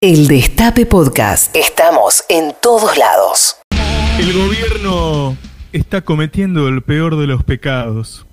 El 0.00 0.28
Destape 0.28 0.86
Podcast. 0.86 1.56
Estamos 1.56 2.22
en 2.28 2.54
todos 2.62 2.96
lados. 2.96 3.56
El 4.20 4.32
gobierno 4.32 5.36
está 5.72 6.02
cometiendo 6.02 6.68
el 6.68 6.82
peor 6.82 7.16
de 7.16 7.26
los 7.26 7.42
pecados. 7.42 8.24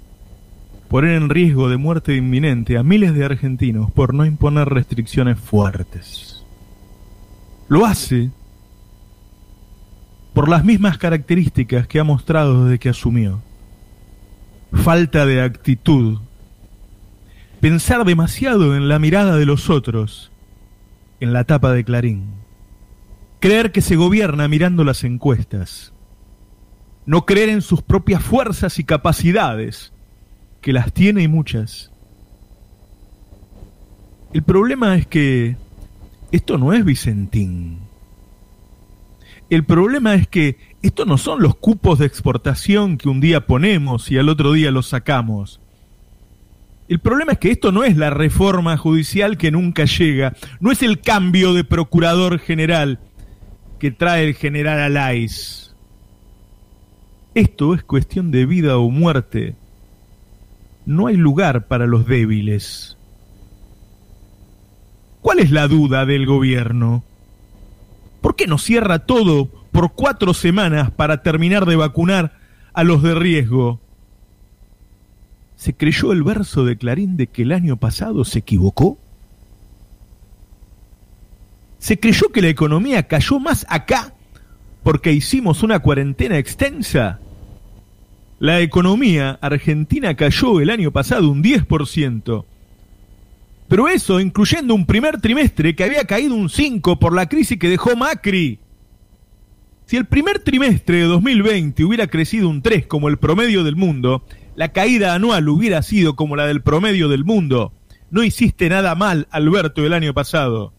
Poner 0.89 1.15
en 1.15 1.27
riesgo 1.27 1.67
de 1.67 1.77
muerte 1.77 2.15
inminente 2.15 2.77
a 2.77 2.83
miles 2.83 3.15
de 3.15 3.25
argentinos 3.25 3.89
por 3.89 4.13
no 4.13 4.27
imponer 4.27 4.69
restricciones 4.69 5.39
fuertes. 5.39 6.43
Lo 7.67 7.87
hace 7.87 8.29
por 10.35 10.47
las 10.47 10.63
mismas 10.63 10.99
características 10.99 11.87
que 11.87 11.99
ha 11.99 12.03
mostrado 12.03 12.65
desde 12.65 12.77
que 12.77 12.89
asumió. 12.89 13.41
Falta 14.71 15.25
de 15.25 15.41
actitud. 15.41 16.19
Pensar 17.59 18.05
demasiado 18.05 18.75
en 18.75 18.87
la 18.87 18.99
mirada 18.99 19.35
de 19.37 19.47
los 19.47 19.71
otros 19.71 20.29
en 21.19 21.33
la 21.33 21.43
tapa 21.43 21.71
de 21.71 21.83
Clarín. 21.83 22.33
Creer 23.39 23.71
que 23.71 23.81
se 23.81 23.95
gobierna 23.95 24.47
mirando 24.47 24.83
las 24.83 25.03
encuestas. 25.03 25.93
No 27.05 27.25
creer 27.25 27.49
en 27.49 27.61
sus 27.61 27.81
propias 27.81 28.23
fuerzas 28.23 28.79
y 28.79 28.83
capacidades, 28.83 29.93
que 30.61 30.73
las 30.73 30.91
tiene 30.91 31.21
y 31.21 31.27
muchas. 31.27 31.91
El 34.33 34.43
problema 34.43 34.95
es 34.95 35.05
que 35.07 35.57
esto 36.31 36.57
no 36.57 36.73
es 36.73 36.83
Vicentín. 36.83 37.79
El 39.49 39.63
problema 39.63 40.15
es 40.15 40.27
que 40.27 40.57
esto 40.81 41.05
no 41.05 41.17
son 41.17 41.41
los 41.41 41.55
cupos 41.55 41.99
de 41.99 42.07
exportación 42.07 42.97
que 42.97 43.09
un 43.09 43.21
día 43.21 43.45
ponemos 43.45 44.09
y 44.09 44.17
al 44.17 44.29
otro 44.29 44.53
día 44.53 44.71
los 44.71 44.87
sacamos. 44.87 45.61
El 46.87 46.99
problema 46.99 47.31
es 47.33 47.39
que 47.39 47.51
esto 47.51 47.71
no 47.71 47.83
es 47.83 47.97
la 47.97 48.11
reforma 48.11 48.77
judicial 48.77 49.37
que 49.37 49.51
nunca 49.51 49.85
llega, 49.85 50.33
no 50.59 50.71
es 50.71 50.83
el 50.83 51.01
cambio 51.01 51.53
de 51.53 51.63
procurador 51.63 52.37
general 52.39 52.99
que 53.79 53.91
trae 53.91 54.27
el 54.27 54.35
general 54.35 54.79
Alais. 54.79 55.73
Esto 57.33 57.73
es 57.73 57.83
cuestión 57.83 58.31
de 58.31 58.45
vida 58.45 58.77
o 58.77 58.89
muerte. 58.89 59.55
No 60.85 61.07
hay 61.07 61.17
lugar 61.17 61.67
para 61.67 61.87
los 61.87 62.05
débiles. 62.05 62.97
¿Cuál 65.21 65.39
es 65.39 65.49
la 65.49 65.67
duda 65.67 66.05
del 66.05 66.27
gobierno? 66.27 67.03
¿Por 68.21 68.35
qué 68.35 68.45
no 68.45 68.59
cierra 68.59 68.99
todo 68.99 69.47
por 69.71 69.93
cuatro 69.93 70.35
semanas 70.35 70.91
para 70.91 71.23
terminar 71.23 71.65
de 71.65 71.75
vacunar 71.75 72.33
a 72.73 72.83
los 72.83 73.01
de 73.01 73.15
riesgo? 73.15 73.81
¿Se 75.55 75.73
creyó 75.73 76.11
el 76.11 76.23
verso 76.23 76.65
de 76.65 76.77
Clarín 76.77 77.17
de 77.17 77.27
que 77.27 77.43
el 77.43 77.51
año 77.51 77.77
pasado 77.77 78.25
se 78.25 78.39
equivocó? 78.39 78.97
¿Se 81.79 81.99
creyó 81.99 82.29
que 82.29 82.41
la 82.41 82.49
economía 82.49 83.07
cayó 83.07 83.39
más 83.39 83.65
acá 83.69 84.13
porque 84.83 85.11
hicimos 85.11 85.63
una 85.63 85.79
cuarentena 85.79 86.37
extensa? 86.37 87.19
La 88.39 88.59
economía 88.59 89.37
argentina 89.41 90.15
cayó 90.15 90.59
el 90.59 90.69
año 90.69 90.91
pasado 90.91 91.31
un 91.31 91.41
10%. 91.41 92.45
Pero 93.67 93.87
eso 93.87 94.19
incluyendo 94.19 94.75
un 94.75 94.85
primer 94.85 95.21
trimestre 95.21 95.75
que 95.75 95.83
había 95.83 96.05
caído 96.05 96.35
un 96.35 96.49
5 96.49 96.99
por 96.99 97.13
la 97.13 97.27
crisis 97.27 97.57
que 97.57 97.69
dejó 97.69 97.95
Macri. 97.95 98.59
Si 99.85 99.97
el 99.97 100.05
primer 100.05 100.39
trimestre 100.39 100.97
de 100.97 101.03
2020 101.03 101.83
hubiera 101.85 102.07
crecido 102.07 102.49
un 102.49 102.63
3 102.63 102.87
como 102.87 103.07
el 103.07 103.17
promedio 103.17 103.63
del 103.63 103.75
mundo, 103.75 104.25
la 104.55 104.69
caída 104.69 105.13
anual 105.13 105.47
hubiera 105.47 105.83
sido 105.83 106.15
como 106.15 106.35
la 106.35 106.47
del 106.47 106.61
promedio 106.61 107.07
del 107.07 107.23
mundo. 107.23 107.71
No 108.09 108.23
hiciste 108.23 108.67
nada 108.67 108.95
mal, 108.95 109.27
Alberto, 109.29 109.85
el 109.85 109.93
año 109.93 110.13
pasado. 110.13 110.73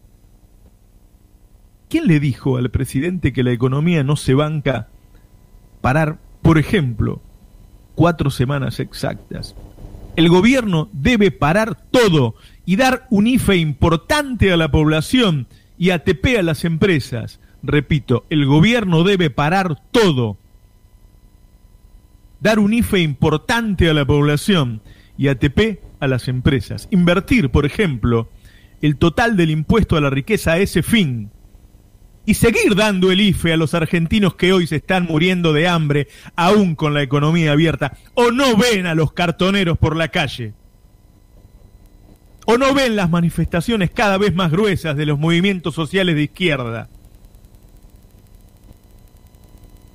¿Quién 1.89 2.07
le 2.07 2.19
dijo 2.19 2.57
al 2.57 2.69
presidente 2.69 3.31
que 3.31 3.43
la 3.43 3.53
economía 3.53 4.03
no 4.03 4.17
se 4.17 4.33
banca 4.33 4.89
parar, 5.79 6.19
por 6.41 6.57
ejemplo, 6.57 7.21
cuatro 7.95 8.29
semanas 8.29 8.81
exactas? 8.81 9.55
El 10.17 10.27
gobierno 10.27 10.89
debe 10.91 11.31
parar 11.31 11.77
todo 11.91 12.35
y 12.65 12.75
dar 12.75 13.07
un 13.09 13.27
IFE 13.27 13.55
importante 13.55 14.51
a 14.51 14.57
la 14.57 14.69
población 14.69 15.47
y 15.77 15.91
ATP 15.91 16.39
a 16.39 16.41
las 16.41 16.65
empresas. 16.65 17.39
Repito, 17.67 18.25
el 18.29 18.45
gobierno 18.45 19.03
debe 19.03 19.29
parar 19.29 19.81
todo 19.91 20.37
dar 22.39 22.59
un 22.59 22.73
IFE 22.73 22.99
importante 22.99 23.89
a 23.89 23.93
la 23.93 24.05
población 24.05 24.81
y 25.17 25.27
ATP 25.27 25.81
a 25.99 26.07
las 26.07 26.29
empresas. 26.29 26.87
Invertir, 26.91 27.49
por 27.49 27.65
ejemplo, 27.65 28.29
el 28.81 28.95
total 28.95 29.35
del 29.35 29.49
impuesto 29.49 29.97
a 29.97 30.01
la 30.01 30.09
riqueza 30.09 30.53
a 30.53 30.57
ese 30.59 30.81
fin. 30.81 31.29
Y 32.25 32.35
seguir 32.35 32.75
dando 32.75 33.11
el 33.11 33.19
IFE 33.19 33.51
a 33.51 33.57
los 33.57 33.73
argentinos 33.73 34.35
que 34.35 34.53
hoy 34.53 34.65
se 34.65 34.77
están 34.77 35.03
muriendo 35.03 35.51
de 35.51 35.67
hambre, 35.67 36.07
aún 36.37 36.75
con 36.75 36.93
la 36.93 37.01
economía 37.01 37.51
abierta. 37.51 37.97
O 38.13 38.31
no 38.31 38.55
ven 38.55 38.85
a 38.85 38.95
los 38.95 39.11
cartoneros 39.11 39.77
por 39.77 39.97
la 39.97 40.07
calle. 40.07 40.53
O 42.45 42.57
no 42.57 42.73
ven 42.73 42.95
las 42.95 43.09
manifestaciones 43.09 43.91
cada 43.91 44.17
vez 44.17 44.33
más 44.33 44.51
gruesas 44.51 44.95
de 44.95 45.05
los 45.05 45.19
movimientos 45.19 45.75
sociales 45.75 46.15
de 46.15 46.23
izquierda. 46.23 46.87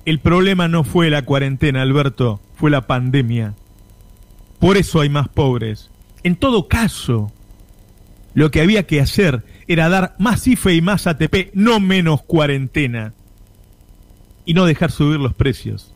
El 0.05 0.19
problema 0.19 0.67
no 0.67 0.83
fue 0.83 1.09
la 1.09 1.21
cuarentena, 1.21 1.81
Alberto, 1.81 2.41
fue 2.55 2.69
la 2.69 2.87
pandemia. 2.87 3.53
Por 4.59 4.77
eso 4.77 5.01
hay 5.01 5.09
más 5.09 5.29
pobres. 5.29 5.89
En 6.23 6.35
todo 6.35 6.67
caso, 6.67 7.31
lo 8.33 8.51
que 8.51 8.61
había 8.61 8.85
que 8.85 8.99
hacer 8.99 9.43
era 9.67 9.89
dar 9.89 10.15
más 10.19 10.45
IFE 10.47 10.75
y 10.75 10.81
más 10.81 11.07
ATP, 11.07 11.51
no 11.53 11.79
menos 11.79 12.21
cuarentena. 12.23 13.13
Y 14.45 14.53
no 14.53 14.65
dejar 14.65 14.91
subir 14.91 15.19
los 15.19 15.33
precios. 15.33 15.93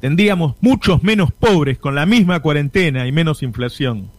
Tendríamos 0.00 0.54
muchos 0.60 1.02
menos 1.02 1.32
pobres 1.32 1.78
con 1.78 1.94
la 1.94 2.06
misma 2.06 2.40
cuarentena 2.40 3.06
y 3.06 3.12
menos 3.12 3.42
inflación. 3.42 4.10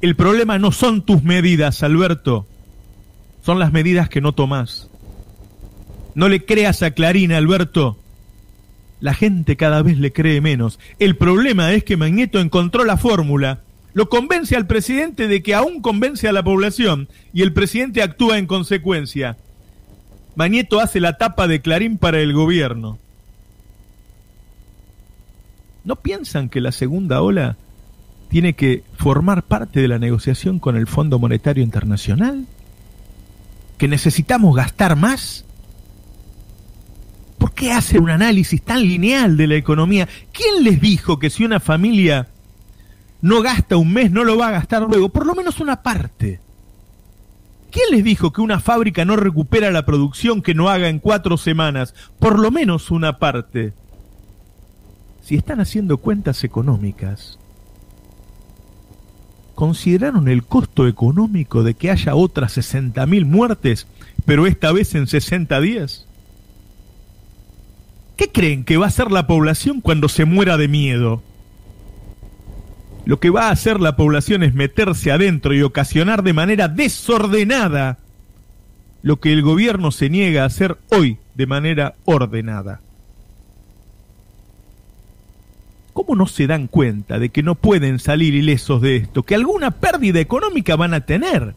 El 0.00 0.16
problema 0.16 0.58
no 0.58 0.72
son 0.72 1.02
tus 1.02 1.22
medidas, 1.22 1.82
Alberto. 1.82 2.46
Son 3.44 3.58
las 3.58 3.72
medidas 3.72 4.08
que 4.08 4.20
no 4.20 4.32
tomás. 4.32 4.90
No 6.14 6.28
le 6.28 6.44
creas 6.44 6.82
a 6.82 6.90
Clarín, 6.90 7.32
Alberto. 7.32 7.98
La 9.00 9.14
gente 9.14 9.56
cada 9.56 9.82
vez 9.82 9.98
le 9.98 10.12
cree 10.12 10.40
menos. 10.40 10.78
El 10.98 11.16
problema 11.16 11.72
es 11.72 11.84
que 11.84 11.96
Magneto 11.96 12.38
encontró 12.38 12.84
la 12.84 12.96
fórmula, 12.96 13.60
lo 13.94 14.08
convence 14.08 14.56
al 14.56 14.66
presidente 14.66 15.28
de 15.28 15.42
que 15.42 15.54
aún 15.54 15.82
convence 15.82 16.28
a 16.28 16.32
la 16.32 16.42
población 16.42 17.08
y 17.32 17.42
el 17.42 17.52
presidente 17.52 18.02
actúa 18.02 18.38
en 18.38 18.46
consecuencia. 18.46 19.36
Magneto 20.34 20.80
hace 20.80 21.00
la 21.00 21.18
tapa 21.18 21.46
de 21.46 21.60
Clarín 21.60 21.98
para 21.98 22.20
el 22.20 22.32
gobierno. 22.32 22.98
¿No 25.84 25.96
piensan 25.96 26.48
que 26.48 26.60
la 26.60 26.72
segunda 26.72 27.22
ola 27.22 27.56
tiene 28.30 28.54
que 28.54 28.82
formar 28.96 29.42
parte 29.42 29.80
de 29.80 29.88
la 29.88 29.98
negociación 29.98 30.58
con 30.58 30.76
el 30.76 30.86
Fondo 30.86 31.18
Monetario 31.18 31.62
Internacional? 31.62 32.46
¿Que 33.78 33.88
necesitamos 33.88 34.54
gastar 34.54 34.96
más? 34.96 35.44
¿Por 37.42 37.54
qué 37.54 37.72
hacen 37.72 38.04
un 38.04 38.10
análisis 38.10 38.62
tan 38.62 38.82
lineal 38.82 39.36
de 39.36 39.48
la 39.48 39.56
economía? 39.56 40.08
¿Quién 40.30 40.62
les 40.62 40.80
dijo 40.80 41.18
que 41.18 41.28
si 41.28 41.44
una 41.44 41.58
familia 41.58 42.28
no 43.20 43.42
gasta 43.42 43.76
un 43.76 43.92
mes, 43.92 44.12
no 44.12 44.22
lo 44.22 44.38
va 44.38 44.46
a 44.46 44.52
gastar 44.52 44.82
luego? 44.82 45.08
Por 45.08 45.26
lo 45.26 45.34
menos 45.34 45.58
una 45.58 45.82
parte. 45.82 46.38
¿Quién 47.72 47.86
les 47.90 48.04
dijo 48.04 48.32
que 48.32 48.42
una 48.42 48.60
fábrica 48.60 49.04
no 49.04 49.16
recupera 49.16 49.72
la 49.72 49.84
producción 49.84 50.40
que 50.40 50.54
no 50.54 50.68
haga 50.68 50.88
en 50.88 51.00
cuatro 51.00 51.36
semanas? 51.36 51.96
Por 52.20 52.38
lo 52.38 52.52
menos 52.52 52.92
una 52.92 53.18
parte. 53.18 53.72
Si 55.20 55.34
están 55.34 55.58
haciendo 55.58 55.98
cuentas 55.98 56.44
económicas, 56.44 57.40
¿consideraron 59.56 60.28
el 60.28 60.44
costo 60.44 60.86
económico 60.86 61.64
de 61.64 61.74
que 61.74 61.90
haya 61.90 62.14
otras 62.14 62.56
60.000 62.56 63.26
muertes, 63.26 63.88
pero 64.26 64.46
esta 64.46 64.70
vez 64.70 64.94
en 64.94 65.08
60 65.08 65.60
días? 65.60 66.06
¿Qué 68.22 68.30
creen 68.30 68.62
que 68.62 68.76
va 68.76 68.84
a 68.84 68.88
hacer 68.88 69.10
la 69.10 69.26
población 69.26 69.80
cuando 69.80 70.08
se 70.08 70.24
muera 70.24 70.56
de 70.56 70.68
miedo? 70.68 71.24
Lo 73.04 73.18
que 73.18 73.30
va 73.30 73.48
a 73.48 73.50
hacer 73.50 73.80
la 73.80 73.96
población 73.96 74.44
es 74.44 74.54
meterse 74.54 75.10
adentro 75.10 75.54
y 75.54 75.62
ocasionar 75.62 76.22
de 76.22 76.32
manera 76.32 76.68
desordenada 76.68 77.98
lo 79.02 79.18
que 79.18 79.32
el 79.32 79.42
gobierno 79.42 79.90
se 79.90 80.08
niega 80.08 80.44
a 80.44 80.46
hacer 80.46 80.76
hoy 80.90 81.18
de 81.34 81.48
manera 81.48 81.96
ordenada. 82.04 82.80
¿Cómo 85.92 86.14
no 86.14 86.28
se 86.28 86.46
dan 86.46 86.68
cuenta 86.68 87.18
de 87.18 87.30
que 87.30 87.42
no 87.42 87.56
pueden 87.56 87.98
salir 87.98 88.36
ilesos 88.36 88.80
de 88.82 88.98
esto? 88.98 89.24
Que 89.24 89.34
alguna 89.34 89.72
pérdida 89.72 90.20
económica 90.20 90.76
van 90.76 90.94
a 90.94 91.04
tener. 91.04 91.56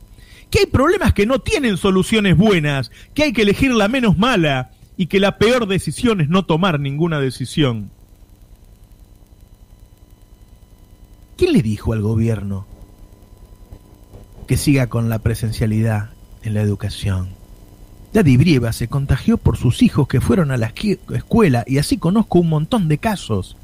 Que 0.50 0.62
hay 0.62 0.66
problemas 0.66 1.14
que 1.14 1.28
no 1.28 1.38
tienen 1.38 1.78
soluciones 1.78 2.36
buenas. 2.36 2.90
Que 3.14 3.22
hay 3.22 3.34
que 3.34 3.44
elegir 3.44 3.72
la 3.72 3.88
menos 3.88 4.18
mala 4.18 4.72
y 4.98 5.08
que 5.08 5.20
la 5.20 5.38
peor 5.38 5.68
decisión 5.68 6.22
es 6.22 6.30
no 6.30 6.46
tomar 6.46 6.80
ninguna 6.80 7.20
decisión. 7.20 7.90
¿Quién 11.38 11.54
le 11.54 11.62
dijo 11.62 11.94
al 11.94 12.02
gobierno 12.02 12.66
que 14.46 14.58
siga 14.58 14.88
con 14.88 15.10
la 15.10 15.20
presencialidad 15.20 16.10
en 16.44 16.54
la 16.54 16.62
educación. 16.62 17.30
Daddy 18.14 18.38
Brieva 18.38 18.72
se 18.72 18.88
contagió 18.88 19.38
por 19.38 19.58
sus 19.58 19.82
hijos 19.82 20.08
que 20.08 20.22
fueron 20.22 20.52
a 20.52 20.58
la 20.58 20.74
escuela 21.14 21.64
y 21.68 21.80
así 21.80 21.98
conozco 21.98 22.40
un 22.40 22.50
montón 22.50 22.88
de 22.88 22.98
casos. 22.98 23.58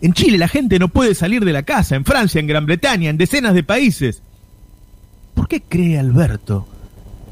En 0.00 0.12
Chile 0.12 0.38
la 0.38 0.48
gente 0.48 0.78
no 0.78 0.88
puede 0.88 1.14
salir 1.14 1.44
de 1.44 1.52
la 1.52 1.64
casa, 1.64 1.96
en 1.96 2.04
Francia, 2.04 2.38
en 2.38 2.46
Gran 2.46 2.66
Bretaña, 2.66 3.10
en 3.10 3.18
decenas 3.18 3.54
de 3.54 3.64
países. 3.64 4.22
¿Por 5.34 5.48
qué 5.48 5.60
cree 5.60 5.98
Alberto 5.98 6.66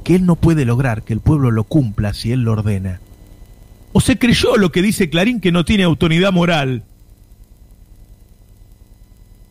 que 0.02 0.16
él 0.16 0.26
no 0.26 0.36
puede 0.36 0.66
lograr 0.66 1.02
que 1.02 1.14
el 1.14 1.20
pueblo 1.20 1.50
lo 1.50 1.64
cumpla 1.64 2.12
si 2.12 2.32
él 2.32 2.42
lo 2.42 2.52
ordena? 2.52 3.00
¿O 3.96 4.00
se 4.00 4.18
creyó 4.18 4.56
lo 4.56 4.72
que 4.72 4.82
dice 4.82 5.08
Clarín 5.08 5.40
que 5.40 5.52
no 5.52 5.64
tiene 5.64 5.84
autoridad 5.84 6.32
moral? 6.32 6.82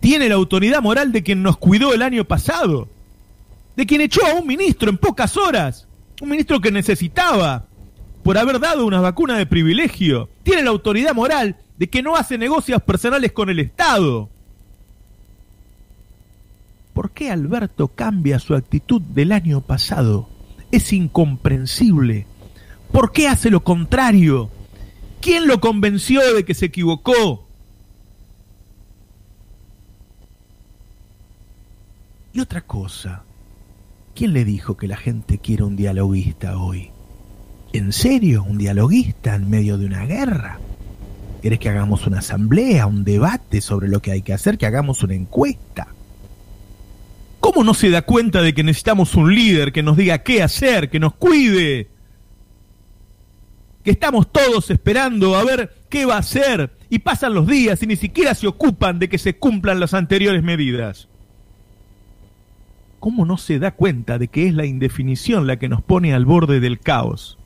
Tiene 0.01 0.28
la 0.28 0.36
autoridad 0.36 0.81
moral 0.81 1.13
de 1.13 1.24
quien 1.24 1.42
nos 1.42 1.56
cuidó 1.56 1.94
el 1.94 2.01
año 2.01 2.25
pasado, 2.25 2.90
de 3.78 3.86
quien 3.86 4.01
echó 4.01 4.19
a 4.25 4.34
un 4.34 4.45
ministro 4.45 4.90
en 4.90 4.98
pocas 4.98 5.38
horas, 5.38 5.88
un 6.22 6.28
ministro 6.28 6.60
que 6.60 6.72
necesitaba 6.72 7.68
por 8.22 8.38
haber 8.38 8.60
dado 8.60 8.86
una 8.86 9.00
vacuna 9.00 9.38
de 9.38 9.45
privilegio. 9.45 10.28
Tiene 10.44 10.63
la 10.63 10.72
autoridad 10.72 11.16
moral 11.16 11.56
de 11.78 11.90
que 11.90 12.01
no 12.01 12.18
hace 12.18 12.38
negocios 12.38 12.84
personales 12.84 13.31
con 13.31 13.50
el 13.50 13.60
Estado. 13.60 14.30
¿Por 16.94 17.12
qué 17.12 17.31
Alberto 17.31 17.88
cambia 17.88 18.40
su 18.40 18.56
actitud 18.56 19.01
del 19.01 19.31
año 19.31 19.62
pasado? 19.62 20.28
Es 20.69 20.92
incomprensible. 20.92 22.28
¿Por 22.94 23.12
qué 23.12 23.28
hace 23.28 23.50
lo 23.50 23.63
contrario? 23.63 24.51
¿Quién 25.19 25.48
lo 25.48 25.60
convenció 25.60 26.22
de 26.36 26.45
que 26.45 26.54
se 26.54 26.68
equivocó? 26.68 27.48
Y 32.34 32.40
otra 32.40 32.62
cosa, 32.62 33.24
¿quién 34.13 34.34
le 34.34 34.45
dijo 34.45 34.78
que 34.78 34.88
la 34.88 34.98
gente 34.98 35.40
quiere 35.40 35.63
un 35.63 35.75
dialoguista 35.75 36.60
hoy? 36.60 36.92
¿En 37.74 37.94
serio? 37.94 38.44
¿Un 38.44 38.60
dialoguista 38.60 39.34
en 39.34 39.50
medio 39.50 39.80
de 39.80 39.88
una 39.88 40.06
guerra? 40.06 40.60
¿Querés 41.42 41.57
que 41.57 41.69
hagamos 41.69 42.06
una 42.06 42.19
asamblea, 42.19 42.86
un 42.86 43.04
debate 43.04 43.62
sobre 43.62 43.88
lo 43.88 44.04
que 44.04 44.12
hay 44.12 44.22
que 44.22 44.34
hacer, 44.34 44.60
que 44.60 44.68
hagamos 44.68 45.01
una 45.01 45.16
encuesta? 45.16 45.88
¿Cómo 47.40 47.63
no 47.63 47.74
se 47.74 47.90
da 47.90 48.04
cuenta 48.04 48.44
de 48.44 48.54
que 48.54 48.63
necesitamos 48.63 49.16
un 49.16 49.34
líder 49.34 49.74
que 49.74 49.81
nos 49.81 49.98
diga 49.98 50.19
qué 50.19 50.44
hacer, 50.44 50.92
que 50.92 51.00
nos 51.00 51.16
cuide? 51.16 51.93
Que 53.83 53.91
estamos 53.91 54.31
todos 54.31 54.69
esperando 54.69 55.35
a 55.35 55.44
ver 55.44 55.74
qué 55.89 56.06
va 56.06 56.15
a 56.15 56.19
hacer 56.19 56.71
y 56.89 57.00
pasan 57.00 57.33
los 57.33 57.47
días 57.47 57.81
y 57.83 57.88
ni 57.88 57.95
siquiera 57.95 58.33
se 58.33 58.47
ocupan 58.47 59.00
de 59.00 59.09
que 59.09 59.18
se 59.18 59.35
cumplan 59.35 59.80
las 59.80 59.94
anteriores 59.94 60.44
medidas. 60.44 61.07
¿Cómo 63.00 63.25
no 63.25 63.38
se 63.38 63.59
da 63.59 63.71
cuenta 63.71 64.18
de 64.18 64.30
que 64.30 64.47
es 64.47 64.53
la 64.53 64.65
indefinición 64.65 65.45
la 65.45 65.59
que 65.59 65.68
nos 65.68 65.81
pone 65.81 66.13
al 66.13 66.25
borde 66.25 66.62
del 66.62 66.80
caos? 66.80 67.38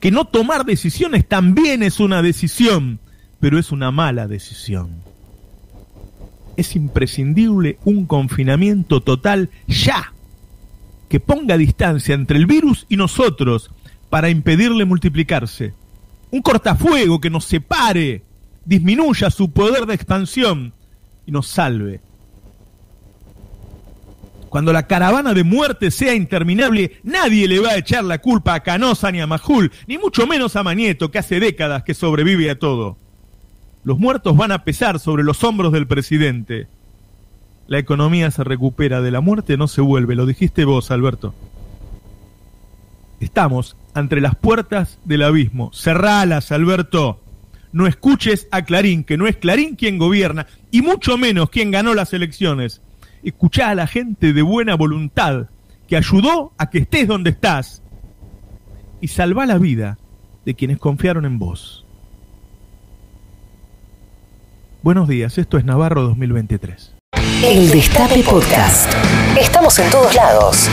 Que 0.00 0.10
no 0.10 0.26
tomar 0.26 0.66
decisiones 0.66 1.26
también 1.26 1.82
es 1.82 1.98
una 2.00 2.20
decisión 2.20 3.00
pero 3.40 3.58
es 3.58 3.72
una 3.72 3.90
mala 3.90 4.26
decisión. 4.26 4.90
Es 6.56 6.74
imprescindible 6.74 7.78
un 7.84 8.06
confinamiento 8.06 9.02
total 9.02 9.50
ya, 9.66 10.12
que 11.08 11.20
ponga 11.20 11.58
distancia 11.58 12.14
entre 12.14 12.38
el 12.38 12.46
virus 12.46 12.86
y 12.88 12.96
nosotros 12.96 13.70
para 14.10 14.30
impedirle 14.30 14.84
multiplicarse. 14.84 15.74
Un 16.30 16.42
cortafuego 16.42 17.20
que 17.20 17.30
nos 17.30 17.44
separe, 17.44 18.22
disminuya 18.64 19.30
su 19.30 19.50
poder 19.50 19.86
de 19.86 19.94
expansión 19.94 20.72
y 21.26 21.32
nos 21.32 21.46
salve. 21.48 22.00
Cuando 24.48 24.72
la 24.72 24.86
caravana 24.86 25.34
de 25.34 25.44
muerte 25.44 25.90
sea 25.90 26.14
interminable, 26.14 27.00
nadie 27.02 27.48
le 27.48 27.58
va 27.58 27.70
a 27.70 27.76
echar 27.76 28.04
la 28.04 28.18
culpa 28.18 28.54
a 28.54 28.60
Canosa 28.60 29.10
ni 29.10 29.20
a 29.20 29.26
Majul, 29.26 29.72
ni 29.86 29.98
mucho 29.98 30.26
menos 30.26 30.56
a 30.56 30.62
Manieto, 30.62 31.10
que 31.10 31.18
hace 31.18 31.40
décadas 31.40 31.82
que 31.82 31.94
sobrevive 31.94 32.50
a 32.50 32.58
todo. 32.58 32.96
Los 33.84 33.98
muertos 33.98 34.36
van 34.36 34.52
a 34.52 34.64
pesar 34.64 34.98
sobre 34.98 35.24
los 35.24 35.44
hombros 35.44 35.72
del 35.72 35.86
presidente. 35.86 36.68
La 37.66 37.78
economía 37.78 38.30
se 38.30 38.44
recupera, 38.44 39.00
de 39.00 39.10
la 39.10 39.20
muerte 39.20 39.56
no 39.56 39.68
se 39.68 39.80
vuelve, 39.80 40.14
lo 40.14 40.26
dijiste 40.26 40.64
vos, 40.64 40.90
Alberto. 40.90 41.34
Estamos 43.20 43.76
ante 43.96 44.20
las 44.20 44.36
puertas 44.36 44.98
del 45.04 45.22
abismo. 45.22 45.70
Cerralas, 45.72 46.52
Alberto. 46.52 47.20
No 47.72 47.86
escuches 47.86 48.46
a 48.50 48.62
Clarín, 48.62 49.04
que 49.04 49.16
no 49.16 49.26
es 49.26 49.36
Clarín 49.36 49.74
quien 49.74 49.98
gobierna, 49.98 50.46
y 50.70 50.82
mucho 50.82 51.16
menos 51.16 51.48
quien 51.48 51.70
ganó 51.70 51.94
las 51.94 52.12
elecciones. 52.12 52.82
Escuchá 53.22 53.70
a 53.70 53.74
la 53.74 53.86
gente 53.86 54.34
de 54.34 54.42
buena 54.42 54.74
voluntad, 54.76 55.48
que 55.88 55.96
ayudó 55.96 56.52
a 56.58 56.68
que 56.68 56.78
estés 56.78 57.08
donde 57.08 57.30
estás, 57.30 57.82
y 59.00 59.08
salva 59.08 59.46
la 59.46 59.56
vida 59.56 59.98
de 60.44 60.54
quienes 60.54 60.78
confiaron 60.78 61.24
en 61.24 61.38
vos. 61.38 61.86
Buenos 64.82 65.08
días, 65.08 65.38
esto 65.38 65.56
es 65.56 65.64
Navarro 65.64 66.02
2023. 66.02 66.94
El 67.42 67.70
Destape 67.70 68.22
Podcast. 68.22 68.92
Estamos 69.40 69.78
en 69.78 69.90
todos 69.90 70.14
lados. 70.14 70.70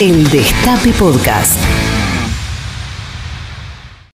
El 0.00 0.22
Destape 0.30 0.92
Podcast. 0.92 1.97